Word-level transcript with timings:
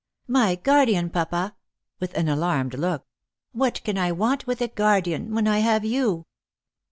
"My 0.39 0.55
guardian, 0.55 1.11
papa!" 1.11 1.55
with 1.99 2.15
an 2.15 2.27
alarmed 2.27 2.73
look." 2.73 3.05
What 3.61 3.83
can 3.83 3.99
I 3.99 4.11
want 4.11 4.47
with 4.47 4.59
a 4.59 4.67
guardian 4.67 5.31
when 5.35 5.47
I 5.47 5.59
have 5.59 5.85
you 5.85 6.25